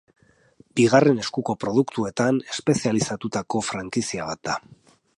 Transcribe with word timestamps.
Bigarren 0.79 1.19
eskuko 1.25 1.55
produktuetan 1.65 2.41
espezializatutako 2.57 3.65
frankizia 3.73 4.31
bat 4.33 4.47
da. 4.51 4.61